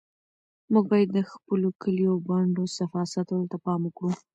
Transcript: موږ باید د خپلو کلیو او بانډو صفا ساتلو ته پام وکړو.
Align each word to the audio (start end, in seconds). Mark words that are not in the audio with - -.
موږ 0.71 0.85
باید 0.91 1.09
د 1.13 1.19
خپلو 1.31 1.67
کلیو 1.81 2.11
او 2.13 2.19
بانډو 2.27 2.63
صفا 2.77 3.01
ساتلو 3.13 3.49
ته 3.51 3.57
پام 3.65 3.79
وکړو. 3.85 4.11